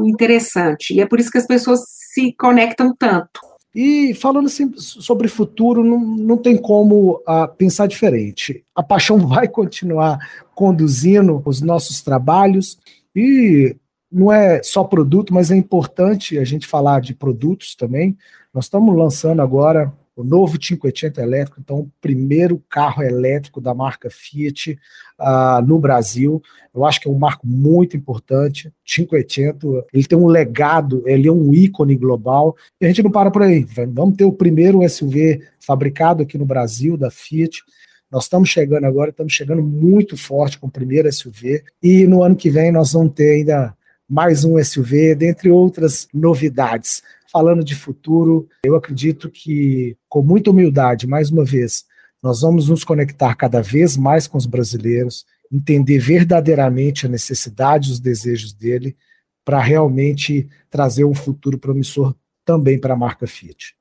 interessante. 0.05 0.93
E 0.93 1.01
é 1.01 1.07
por 1.07 1.19
isso 1.19 1.31
que 1.31 1.39
as 1.39 1.47
pessoas 1.47 1.81
se 2.13 2.35
conectam 2.37 2.95
tanto. 2.95 3.41
E 3.75 4.15
falando 4.15 4.47
assim, 4.47 4.73
sobre 4.77 5.29
futuro, 5.29 5.85
não, 5.85 6.01
não 6.01 6.37
tem 6.37 6.57
como 6.57 7.23
uh, 7.29 7.49
pensar 7.57 7.87
diferente. 7.87 8.65
A 8.75 8.83
paixão 8.83 9.19
vai 9.27 9.47
continuar 9.47 10.19
conduzindo 10.55 11.43
os 11.45 11.61
nossos 11.61 12.03
trabalhos 12.03 12.79
e 13.15 13.77
não 14.11 14.33
é 14.33 14.61
só 14.63 14.83
produto, 14.83 15.33
mas 15.33 15.51
é 15.51 15.57
importante 15.57 16.37
a 16.39 16.45
gente 16.45 16.67
falar 16.67 17.01
de 17.01 17.15
produtos 17.15 17.75
também. 17.77 18.17
Nós 18.53 18.65
estamos 18.65 18.97
lançando 18.97 19.41
agora 19.41 19.93
o 20.21 20.25
novo 20.25 20.59
580 20.59 21.23
elétrico, 21.23 21.61
então 21.61 21.81
o 21.81 21.91
primeiro 22.01 22.63
carro 22.69 23.03
elétrico 23.03 23.61
da 23.61 23.75
marca 23.75 24.09
Fiat 24.11 24.79
uh, 25.19 25.65
no 25.67 25.79
Brasil. 25.79 26.43
Eu 26.75 26.85
acho 26.85 27.01
que 27.01 27.09
é 27.09 27.11
um 27.11 27.19
marco 27.19 27.47
muito 27.47 27.97
importante. 27.97 28.73
580, 28.85 29.87
ele 29.93 30.05
tem 30.05 30.19
um 30.19 30.27
legado, 30.27 31.03
ele 31.07 31.29
é 31.29 31.33
um 31.33 31.55
ícone 31.55 31.97
global. 31.97 32.57
E 32.81 32.85
a 32.85 32.89
gente 32.89 33.03
não 33.03 33.11
para 33.11 33.31
por 33.31 33.43
aí. 33.43 33.67
Vamos 33.89 34.17
ter 34.17 34.25
o 34.25 34.33
primeiro 34.33 34.89
SUV 34.89 35.43
fabricado 35.59 36.23
aqui 36.23 36.37
no 36.37 36.47
Brasil 36.47 36.97
da 36.97 37.11
Fiat. 37.11 37.63
Nós 38.11 38.25
estamos 38.25 38.49
chegando 38.49 38.85
agora, 38.85 39.11
estamos 39.11 39.33
chegando 39.33 39.63
muito 39.63 40.17
forte 40.17 40.59
com 40.59 40.67
o 40.67 40.71
primeiro 40.71 41.11
SUV. 41.13 41.63
E 41.83 42.07
no 42.07 42.23
ano 42.23 42.37
que 42.37 42.51
vem 42.51 42.73
nós 42.73 42.93
vamos 42.93 43.15
ter 43.15 43.37
ainda 43.37 43.75
mais 44.11 44.45
um 44.45 44.59
SUV, 44.63 45.15
dentre 45.15 45.51
outras 45.51 46.09
novidades 46.13 47.01
falando 47.31 47.63
de 47.63 47.77
futuro, 47.77 48.49
eu 48.65 48.75
acredito 48.75 49.31
que, 49.31 49.97
com 50.09 50.21
muita 50.21 50.51
humildade, 50.51 51.07
mais 51.07 51.31
uma 51.31 51.45
vez, 51.45 51.85
nós 52.21 52.41
vamos 52.41 52.69
nos 52.69 52.83
conectar 52.83 53.37
cada 53.37 53.63
vez 53.63 53.97
mais 53.97 54.27
com 54.27 54.37
os 54.37 54.47
brasileiros, 54.47 55.25
entender 55.51 56.01
verdadeiramente 56.01 57.07
a 57.07 57.09
necessidade 57.09 57.89
e 57.89 57.93
os 57.93 58.01
desejos 58.01 58.53
dele, 58.53 58.97
para 59.45 59.61
realmente 59.61 60.49
trazer 60.69 61.05
um 61.05 61.15
futuro 61.15 61.57
promissor 61.57 62.13
também 62.45 62.81
para 62.81 62.95
a 62.95 62.97
marca 62.97 63.29
Fiat. 63.29 63.77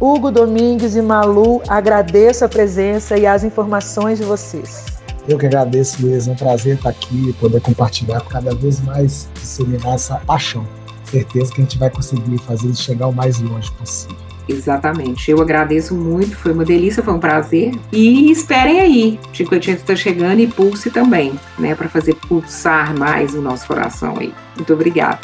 Hugo 0.00 0.30
Domingues 0.30 0.94
e 0.94 1.02
Malu, 1.02 1.60
agradeço 1.68 2.44
a 2.44 2.48
presença 2.48 3.18
e 3.18 3.26
as 3.26 3.42
informações 3.42 4.18
de 4.18 4.24
vocês. 4.24 4.91
Eu 5.28 5.38
que 5.38 5.46
agradeço, 5.46 6.04
Luiz. 6.04 6.26
É 6.26 6.32
um 6.32 6.36
prazer 6.36 6.76
estar 6.76 6.90
aqui, 6.90 7.32
poder 7.40 7.60
compartilhar 7.60 8.20
cada 8.22 8.54
vez 8.54 8.80
mais, 8.80 9.28
disseminar 9.34 9.94
essa 9.94 10.16
paixão 10.16 10.66
certeza 11.12 11.52
que 11.52 11.60
a 11.60 11.64
gente 11.64 11.78
vai 11.78 11.90
conseguir 11.90 12.38
fazer 12.38 12.68
isso 12.68 12.82
chegar 12.82 13.06
o 13.06 13.12
mais 13.12 13.38
longe 13.40 13.70
possível. 13.72 14.16
Exatamente. 14.48 15.30
Eu 15.30 15.40
agradeço 15.40 15.94
muito, 15.94 16.36
foi 16.36 16.52
uma 16.52 16.64
delícia, 16.64 17.02
foi 17.02 17.12
um 17.12 17.20
prazer. 17.20 17.72
E 17.92 18.30
esperem 18.30 18.80
aí, 18.80 19.20
Chico 19.32 19.54
está 19.54 19.94
chegando 19.94 20.40
e 20.40 20.46
pulse 20.46 20.90
também, 20.90 21.38
né, 21.58 21.74
para 21.74 21.88
fazer 21.88 22.14
pulsar 22.14 22.96
mais 22.98 23.34
o 23.34 23.40
nosso 23.40 23.66
coração 23.66 24.16
aí. 24.18 24.34
Muito 24.56 24.72
obrigada. 24.72 25.20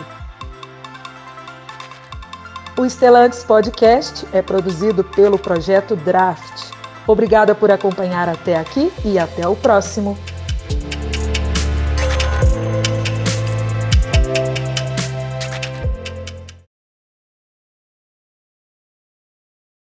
O 2.77 2.85
Estelantes 2.87 3.43
Podcast 3.43 4.25
é 4.33 4.41
produzido 4.41 5.03
pelo 5.03 5.37
projeto 5.37 5.97
Draft. 5.97 6.78
Obrigada 7.09 7.55
por 7.55 7.71
acompanhar 7.71 8.29
até 8.29 8.55
aqui 8.55 8.93
e 9.03 9.19
até 9.19 9.49
o 9.49 9.57
próximo. 9.57 10.17